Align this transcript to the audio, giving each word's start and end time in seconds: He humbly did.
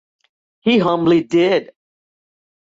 He 0.61 0.79
humbly 0.79 1.21
did. 1.21 1.73